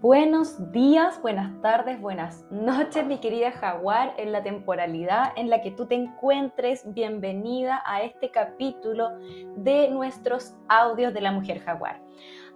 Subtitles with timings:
[0.00, 5.72] Buenos días, buenas tardes, buenas noches, mi querida Jaguar, en la temporalidad en la que
[5.72, 6.90] tú te encuentres.
[6.94, 9.10] Bienvenida a este capítulo
[9.56, 12.00] de nuestros audios de la mujer Jaguar.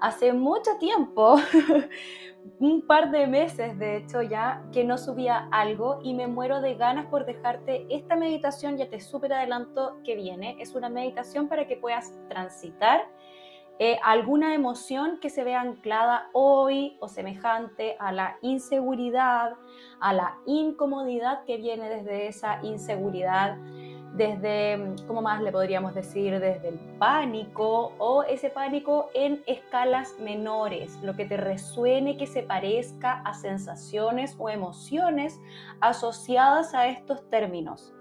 [0.00, 1.36] Hace mucho tiempo,
[2.61, 6.76] un par de meses de hecho ya, que no subía algo y me muero de
[6.76, 10.56] ganas por dejarte esta meditación, ya te súper adelanto que viene.
[10.61, 13.03] Es una meditación para que puedas transitar
[13.80, 19.54] eh, alguna emoción que se vea anclada hoy o semejante a la inseguridad,
[19.98, 23.56] a la incomodidad que viene desde esa inseguridad,
[24.14, 26.38] desde, ¿cómo más le podríamos decir?
[26.38, 32.44] Desde el pánico o ese pánico en escalas menores, lo que te resuene que se
[32.44, 35.41] parezca a sensaciones o emociones
[35.80, 37.92] asociadas a estos términos.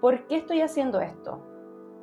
[0.00, 1.51] ¿Por qué estoy haciendo esto?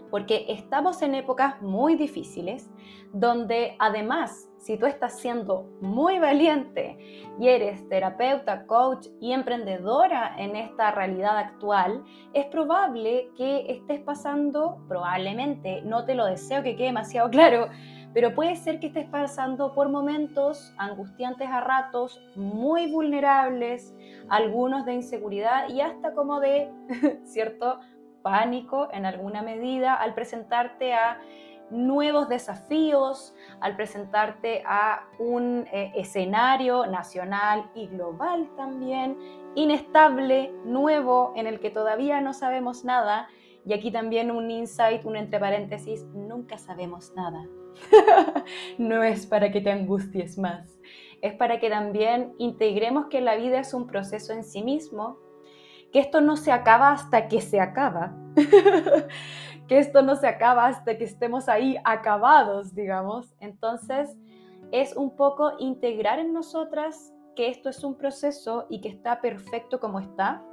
[0.09, 2.69] Porque estamos en épocas muy difíciles
[3.13, 6.97] donde además, si tú estás siendo muy valiente
[7.39, 14.83] y eres terapeuta, coach y emprendedora en esta realidad actual, es probable que estés pasando,
[14.87, 17.69] probablemente, no te lo deseo que quede demasiado claro,
[18.13, 23.93] pero puede ser que estés pasando por momentos angustiantes a ratos, muy vulnerables,
[24.29, 26.71] algunos de inseguridad y hasta como de,
[27.23, 27.79] ¿cierto?
[28.21, 31.19] Pánico en alguna medida al presentarte a
[31.71, 39.17] nuevos desafíos, al presentarte a un eh, escenario nacional y global también,
[39.55, 43.27] inestable, nuevo, en el que todavía no sabemos nada.
[43.65, 47.45] Y aquí también un insight, un entre paréntesis, nunca sabemos nada.
[48.77, 50.79] no es para que te angusties más,
[51.21, 55.17] es para que también integremos que la vida es un proceso en sí mismo
[55.91, 58.15] que esto no se acaba hasta que se acaba,
[59.67, 63.35] que esto no se acaba hasta que estemos ahí acabados, digamos.
[63.39, 64.15] Entonces,
[64.71, 69.79] es un poco integrar en nosotras que esto es un proceso y que está perfecto
[69.79, 70.43] como está.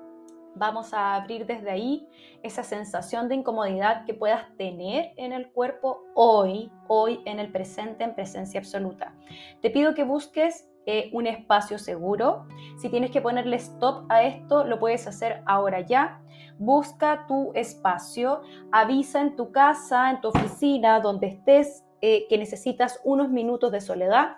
[0.55, 2.09] Vamos a abrir desde ahí
[2.43, 8.05] esa sensación de incomodidad que puedas tener en el cuerpo hoy, hoy en el presente,
[8.05, 9.15] en presencia absoluta.
[9.61, 12.47] Te pido que busques eh, un espacio seguro.
[12.79, 16.23] Si tienes que ponerle stop a esto, lo puedes hacer ahora ya.
[16.59, 23.01] Busca tu espacio, avisa en tu casa, en tu oficina, donde estés, eh, que necesitas
[23.03, 24.37] unos minutos de soledad.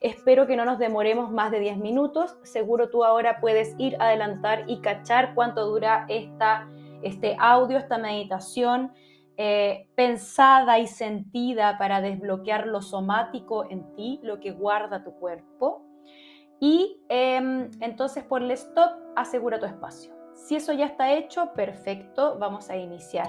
[0.00, 2.38] Espero que no nos demoremos más de 10 minutos.
[2.44, 6.66] Seguro tú ahora puedes ir adelantar y cachar cuánto dura esta,
[7.02, 8.92] este audio, esta meditación.
[9.36, 15.89] Eh, pensada y sentida para desbloquear lo somático en ti, lo que guarda tu cuerpo.
[16.60, 20.14] Y em, entonces ponle stop, asegura tu espacio.
[20.34, 23.28] Si eso ya está hecho, perfecto, vamos a iniciar.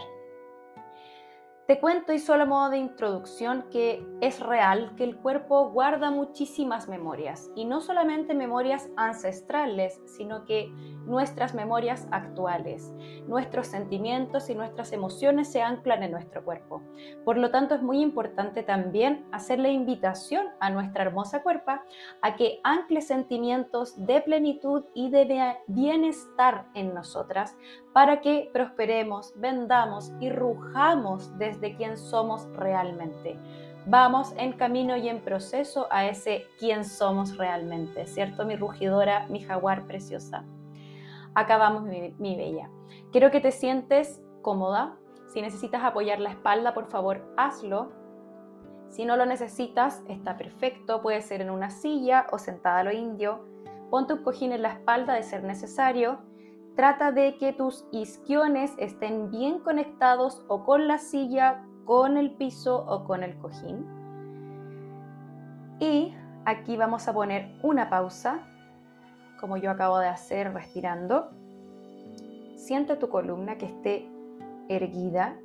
[1.72, 6.12] Te cuento y solo a modo de introducción que es real que el cuerpo guarda
[6.12, 10.70] muchísimas memorias y no solamente memorias ancestrales, sino que
[11.06, 12.92] nuestras memorias actuales,
[13.26, 16.84] nuestros sentimientos y nuestras emociones se anclan en nuestro cuerpo.
[17.24, 21.86] Por lo tanto, es muy importante también hacer la invitación a nuestra hermosa cuerpa
[22.22, 27.56] a que ancle sentimientos de plenitud y de bienestar en nosotras
[27.94, 33.38] para que prosperemos, vendamos y rujamos desde quien somos realmente.
[33.86, 38.46] Vamos en camino y en proceso a ese quién somos realmente, ¿cierto?
[38.46, 40.44] Mi rugidora, mi jaguar preciosa.
[41.34, 42.70] Acá vamos, mi, mi bella.
[43.12, 44.98] Quiero que te sientes cómoda.
[45.34, 47.92] Si necesitas apoyar la espalda, por favor, hazlo.
[48.90, 51.02] Si no lo necesitas, está perfecto.
[51.02, 53.46] Puede ser en una silla o sentada a lo indio.
[53.90, 56.20] Ponte un cojín en la espalda de ser necesario
[56.76, 62.86] Trata de que tus isquiones estén bien conectados o con la silla, con el piso
[62.88, 63.86] o con el cojín.
[65.80, 66.16] Y
[66.46, 68.40] aquí vamos a poner una pausa,
[69.40, 71.32] como yo acabo de hacer respirando.
[72.56, 74.10] Siente tu columna que esté
[74.70, 75.38] erguida,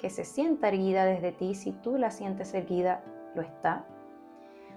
[0.00, 1.54] que se sienta erguida desde ti.
[1.54, 3.04] Si tú la sientes erguida,
[3.34, 3.86] lo está.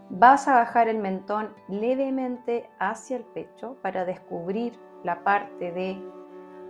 [0.09, 4.73] Vas a bajar el mentón levemente hacia el pecho para descubrir
[5.03, 6.01] la parte de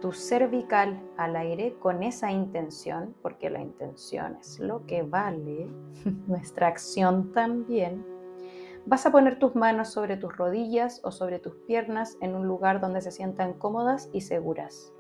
[0.02, 5.68] tu cervical al aire con esa intención, porque la intención es lo que vale,
[6.28, 8.06] nuestra acción también.
[8.86, 12.82] Vas a poner tus manos sobre tus rodillas o sobre tus piernas en un lugar
[12.82, 14.92] donde se sientan cómodas y seguras.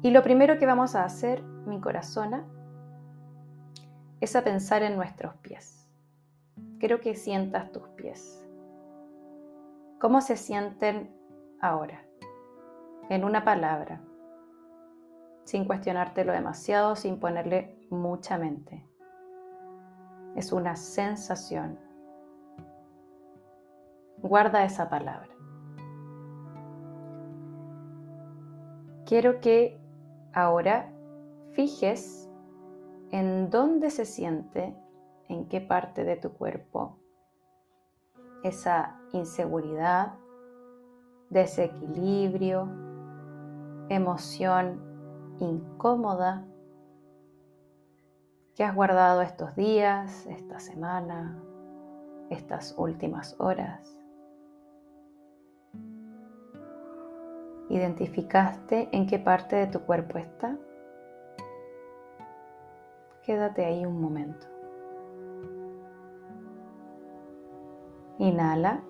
[0.00, 2.46] Y lo primero que vamos a hacer, mi corazona,
[4.20, 5.83] es a pensar en nuestros pies.
[6.78, 8.46] Quiero que sientas tus pies.
[10.00, 11.14] ¿Cómo se sienten
[11.60, 12.04] ahora,
[13.08, 14.02] en una palabra,
[15.44, 18.86] sin cuestionártelo demasiado, sin ponerle mucha mente.
[20.36, 21.78] Es una sensación.
[24.18, 25.28] Guarda esa palabra.
[29.06, 29.78] Quiero que
[30.32, 30.90] ahora
[31.52, 32.28] fijes
[33.10, 34.74] en dónde se siente,
[35.28, 36.98] en qué parte de tu cuerpo,
[38.42, 40.14] esa inseguridad,
[41.30, 42.68] desequilibrio,
[43.88, 44.80] emoción
[45.40, 46.44] incómoda
[48.54, 51.42] que has guardado estos días, esta semana,
[52.30, 53.98] estas últimas horas.
[57.68, 60.56] ¿Identificaste en qué parte de tu cuerpo está?
[63.24, 64.53] Quédate ahí un momento.
[68.18, 68.82] Inhala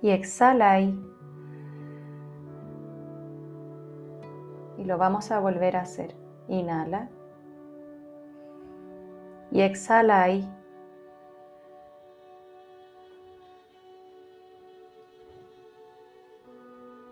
[0.00, 0.98] y exhala ahí.
[4.78, 6.14] Y lo vamos a volver a hacer.
[6.48, 7.08] Inhala
[9.50, 10.50] y exhala ahí.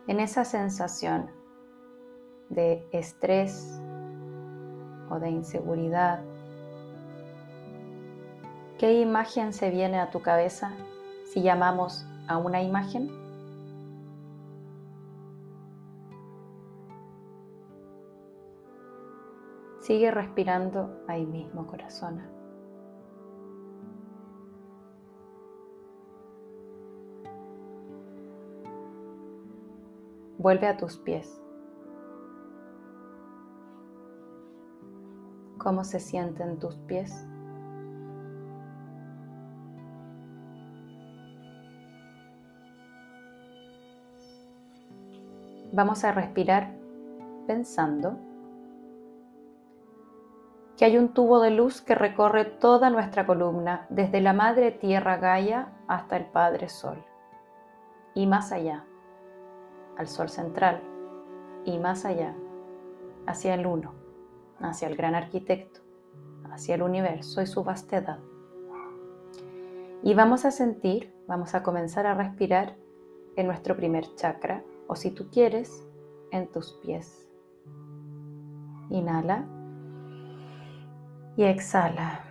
[0.06, 1.30] En esa sensación
[2.48, 3.80] de estrés,
[5.10, 6.22] o de inseguridad,
[8.80, 10.72] ¿qué imagen se viene a tu cabeza
[11.26, 13.10] si llamamos a una imagen?
[19.82, 22.22] Sigue respirando ahí mismo, corazón.
[30.38, 31.36] Vuelve a tus pies.
[35.58, 37.26] cómo se sienten tus pies.
[45.80, 46.76] Vamos a respirar
[47.46, 48.18] pensando
[50.76, 55.16] que hay un tubo de luz que recorre toda nuestra columna, desde la Madre Tierra
[55.16, 57.02] Gaia hasta el Padre Sol,
[58.12, 58.84] y más allá,
[59.96, 60.82] al Sol central,
[61.64, 62.34] y más allá,
[63.26, 63.94] hacia el Uno
[64.60, 65.80] hacia el gran arquitecto,
[66.52, 68.18] hacia el universo y su vastedad.
[70.02, 72.76] Y vamos a sentir, vamos a comenzar a respirar
[73.36, 75.86] en nuestro primer chakra, o si tú quieres,
[76.32, 77.28] en tus pies.
[78.88, 79.46] Inhala
[81.36, 82.24] y exhala.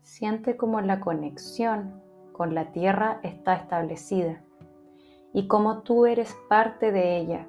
[0.00, 2.02] Siente como la conexión
[2.32, 4.42] con la tierra está establecida
[5.34, 7.46] y como tú eres parte de ella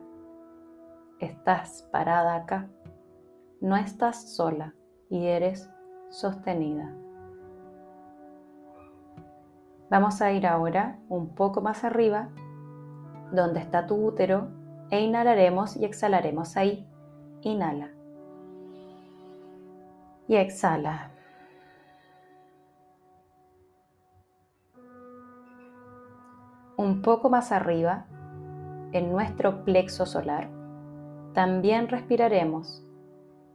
[1.19, 2.67] estás parada acá,
[3.61, 4.75] no estás sola
[5.09, 5.69] y eres
[6.09, 6.93] sostenida.
[9.89, 12.27] Vamos a ir ahora un poco más arriba,
[13.33, 14.47] donde está tu útero,
[14.89, 16.87] e inhalaremos y exhalaremos ahí.
[17.41, 17.89] Inhala.
[20.27, 21.11] Y exhala.
[26.77, 28.05] Un poco más arriba,
[28.91, 30.49] en nuestro plexo solar,
[31.33, 32.85] también respiraremos,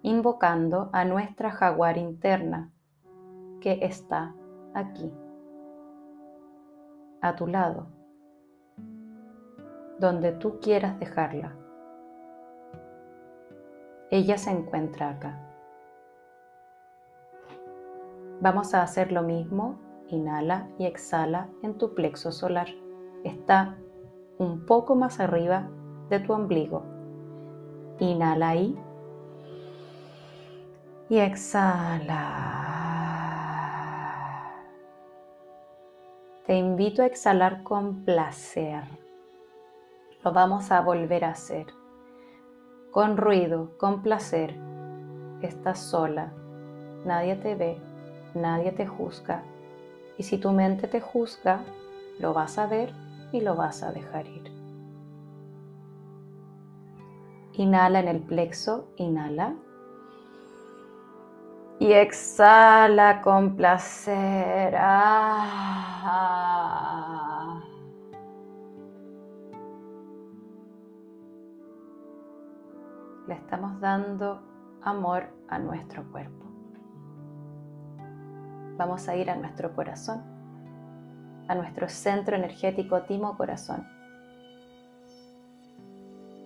[0.03, 2.71] invocando a nuestra jaguar interna,
[3.61, 4.35] que está
[4.75, 5.13] aquí,
[7.21, 7.98] a tu lado,
[9.99, 11.55] donde tú quieras dejarla.
[14.11, 15.39] Ella se encuentra acá.
[18.41, 22.69] Vamos a hacer lo mismo, inhala y exhala en tu plexo solar.
[23.25, 23.77] Está
[24.39, 25.69] un poco más arriba
[26.09, 26.99] de tu ombligo
[28.01, 28.79] Inhala ahí.
[31.09, 32.25] Y exhala.
[36.47, 38.85] Te invito a exhalar con placer.
[40.29, 41.69] Lo vamos a volver a hacer.
[42.91, 44.55] Con ruido, con placer.
[45.41, 46.35] Estás sola.
[47.07, 47.81] Nadie te ve.
[48.35, 49.43] Nadie te juzga.
[50.19, 51.61] Y si tu mente te juzga,
[52.19, 52.93] lo vas a ver
[53.33, 54.53] y lo vas a dejar ir.
[57.55, 59.55] Inhala en el plexo, inhala.
[61.79, 64.77] Y exhala con placer.
[64.79, 66.88] Ah.
[73.29, 74.43] Le estamos dando
[74.83, 76.47] amor a nuestro cuerpo.
[78.77, 80.23] Vamos a ir a nuestro corazón,
[81.47, 83.87] a nuestro centro energético timo corazón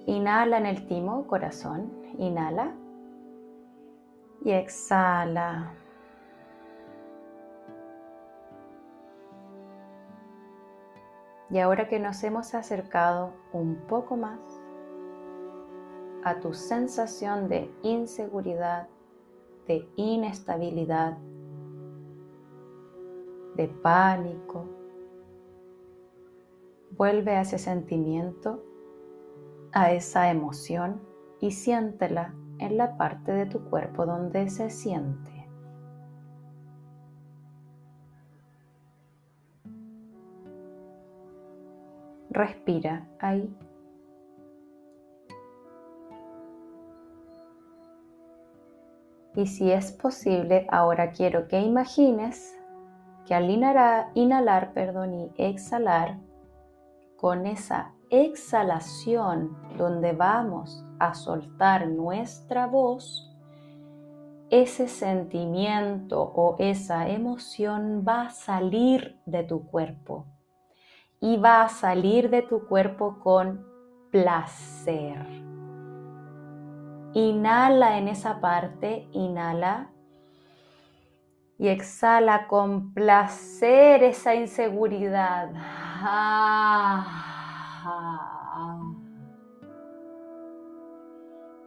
[0.06, 1.92] Inhala en el timo, corazón.
[2.18, 2.72] Inhala.
[4.44, 5.72] Y exhala.
[11.50, 14.40] Y ahora que nos hemos acercado un poco más
[16.24, 18.88] a tu sensación de inseguridad,
[19.66, 21.18] de inestabilidad,
[23.56, 24.68] de pánico.
[26.96, 28.62] Vuelve a ese sentimiento,
[29.72, 31.00] a esa emoción
[31.40, 35.32] y siéntela en la parte de tu cuerpo donde se siente.
[42.30, 43.54] Respira ahí.
[49.34, 52.54] Y si es posible, ahora quiero que imagines
[53.26, 56.18] que al inhalar, inhalar perdón, y exhalar,
[57.16, 63.32] con esa exhalación donde vamos a soltar nuestra voz,
[64.50, 70.26] ese sentimiento o esa emoción va a salir de tu cuerpo
[71.20, 73.64] y va a salir de tu cuerpo con
[74.10, 75.51] placer.
[77.14, 79.88] Inhala en esa parte, inhala
[81.58, 85.50] y exhala con placer esa inseguridad.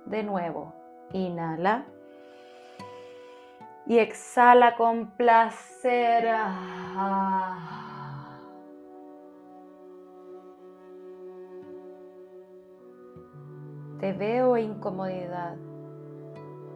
[0.05, 0.73] De nuevo,
[1.13, 1.85] inhala
[3.85, 6.27] y exhala con placer.
[13.99, 15.55] Te veo incomodidad.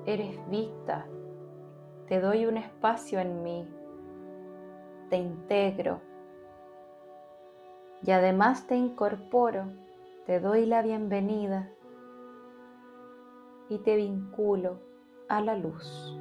[0.06, 1.06] Eres vista.
[2.08, 3.68] Te doy un espacio en mí.
[5.10, 6.00] Te integro.
[8.04, 9.66] Y además te incorporo.
[10.26, 11.70] Te doy la bienvenida.
[13.68, 14.80] Y te vinculo
[15.28, 16.18] a la luz.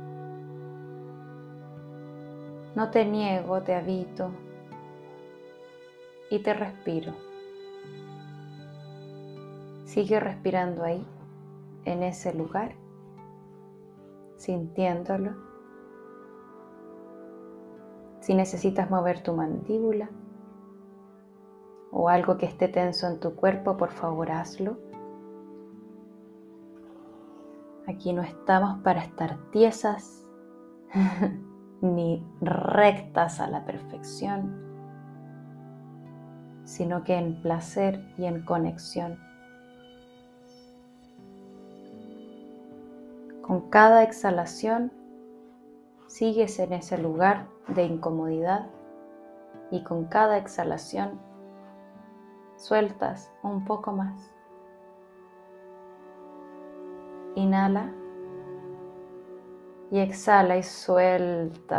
[2.75, 4.33] No te niego, te habito.
[6.29, 7.28] Y te respiro.
[9.99, 11.05] Sigue respirando ahí,
[11.85, 12.77] en ese lugar,
[14.37, 15.33] sintiéndolo.
[18.21, 20.09] Si necesitas mover tu mandíbula
[21.91, 24.79] o algo que esté tenso en tu cuerpo, por favor hazlo.
[27.89, 30.25] Aquí no estamos para estar tiesas
[31.81, 34.63] ni rectas a la perfección,
[36.63, 39.27] sino que en placer y en conexión
[43.71, 44.93] Cada exhalación
[46.07, 48.71] sigues en ese lugar de incomodidad
[49.71, 51.21] y con cada exhalación
[52.57, 54.33] sueltas un poco más.
[57.35, 57.93] Inhala
[59.91, 61.79] y exhala y suelta.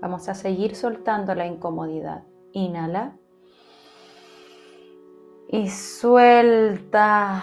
[0.00, 2.24] Vamos a seguir soltando la incomodidad.
[2.52, 3.16] Inhala
[5.48, 7.42] y suelta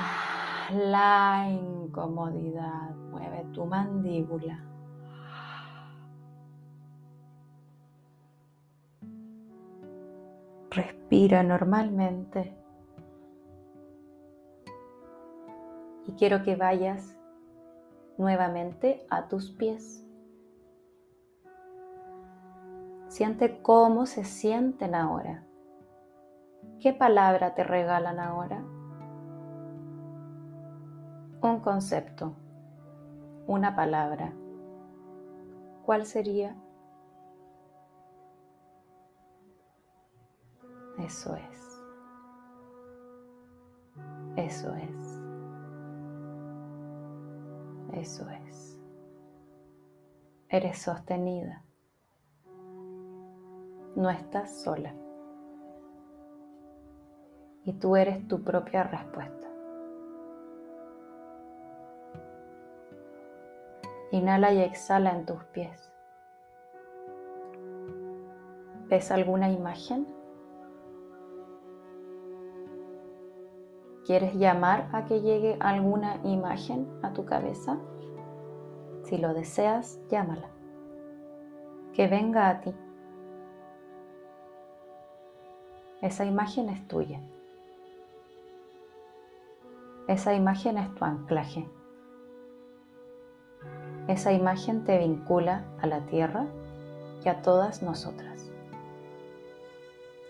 [0.71, 2.95] la incomodidad.
[3.11, 4.63] Mueve tu mandíbula.
[10.71, 12.55] Respira normalmente.
[16.05, 17.17] Y quiero que vayas
[18.17, 20.05] nuevamente a tus pies.
[23.07, 25.43] Siente cómo se sienten ahora.
[26.79, 28.63] ¿Qué palabra te regalan ahora?
[31.41, 32.33] Un concepto,
[33.47, 34.33] una palabra,
[35.85, 36.55] ¿cuál sería?
[40.99, 41.81] Eso es.
[44.35, 45.21] Eso es.
[47.93, 48.79] Eso es.
[50.49, 51.63] Eres sostenida.
[53.95, 54.93] No estás sola.
[57.63, 59.48] Y tú eres tu propia respuesta.
[64.11, 65.91] Inhala y exhala en tus pies.
[68.87, 70.07] ¿Ves alguna imagen?
[74.05, 77.77] ¿Quieres llamar a que llegue alguna imagen a tu cabeza?
[79.03, 80.49] Si lo deseas, llámala.
[81.93, 82.73] Que venga a ti.
[86.01, 87.21] Esa imagen es tuya.
[90.07, 91.69] Esa imagen es tu anclaje.
[94.09, 96.47] Esa imagen te vincula a la tierra
[97.23, 98.51] y a todas nosotras.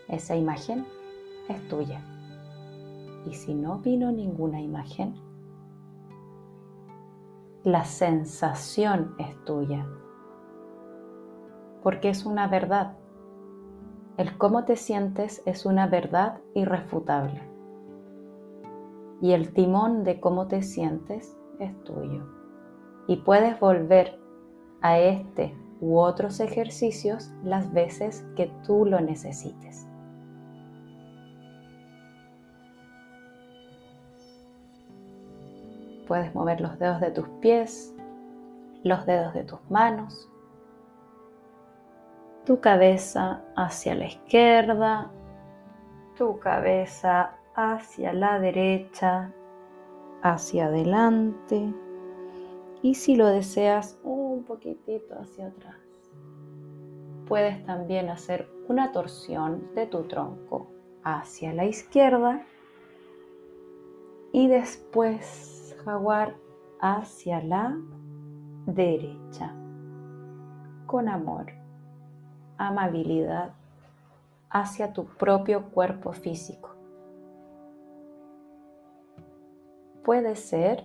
[0.09, 0.85] Esa imagen
[1.47, 2.01] es tuya.
[3.25, 5.15] Y si no vino ninguna imagen,
[7.63, 9.87] la sensación es tuya.
[11.81, 12.97] Porque es una verdad.
[14.17, 17.41] El cómo te sientes es una verdad irrefutable.
[19.21, 22.38] Y el timón de cómo te sientes es tuyo
[23.09, 24.19] y puedes volver
[24.81, 29.87] a este u otros ejercicios las veces que tú lo necesites.
[36.07, 37.95] Puedes mover los dedos de tus pies,
[38.83, 40.29] los dedos de tus manos,
[42.45, 45.09] tu cabeza hacia la izquierda,
[46.15, 49.33] tu cabeza hacia la derecha,
[50.21, 51.73] hacia adelante
[52.81, 55.75] y si lo deseas un poquitito hacia atrás.
[57.27, 60.67] Puedes también hacer una torsión de tu tronco
[61.03, 62.45] hacia la izquierda
[64.31, 66.35] y después jaguar
[66.79, 67.77] hacia la
[68.65, 69.53] derecha
[70.85, 71.51] con amor,
[72.57, 73.53] amabilidad
[74.49, 76.75] hacia tu propio cuerpo físico.
[80.03, 80.83] Puede ser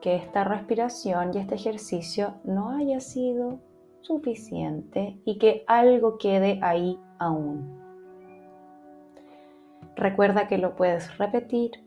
[0.00, 3.60] que esta respiración y este ejercicio no haya sido
[4.00, 7.78] suficiente y que algo quede ahí aún.
[9.96, 11.84] Recuerda que lo puedes repetir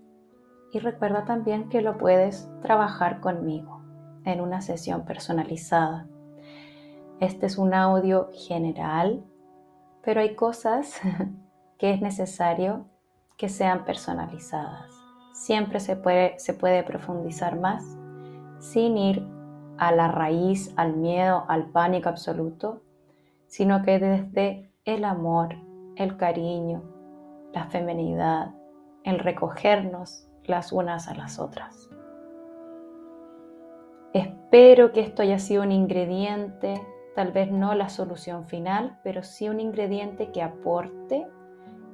[0.74, 3.82] y recuerda también que lo puedes trabajar conmigo
[4.26, 6.08] en una sesión personalizada.
[7.20, 9.24] Este es un audio general,
[10.02, 11.00] pero hay cosas
[11.78, 12.86] que es necesario
[13.38, 14.92] que sean personalizadas.
[15.34, 17.98] Siempre se puede, profundizar más
[18.62, 19.28] sin ir
[19.78, 22.84] a la raíz, al miedo, al pánico absoluto,
[23.48, 25.56] sino que desde el amor,
[25.96, 26.84] el cariño,
[27.52, 28.54] la feminidad,
[29.04, 31.90] el recogernos las unas a las otras.
[34.14, 36.80] Espero que esto haya sido un ingrediente,
[37.16, 41.28] tal vez no la solución final, pero sí un ingrediente que aporte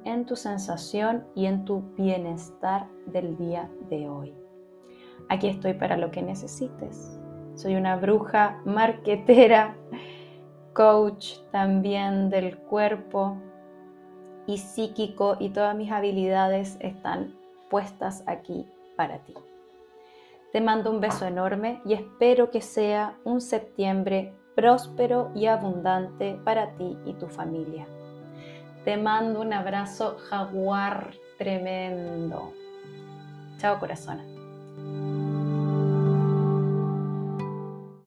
[0.04, 4.47] en tu sensación y en tu bienestar del día de hoy.
[5.28, 7.18] Aquí estoy para lo que necesites.
[7.54, 9.76] Soy una bruja marquetera,
[10.72, 13.36] coach también del cuerpo
[14.46, 17.34] y psíquico y todas mis habilidades están
[17.68, 19.34] puestas aquí para ti.
[20.52, 26.70] Te mando un beso enorme y espero que sea un septiembre próspero y abundante para
[26.76, 27.86] ti y tu familia.
[28.84, 32.52] Te mando un abrazo jaguar tremendo.
[33.58, 35.17] Chao corazón.